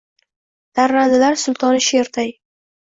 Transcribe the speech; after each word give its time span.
Darrandalar 0.79 1.39
sultoni 1.43 1.87
sherday 1.91 2.39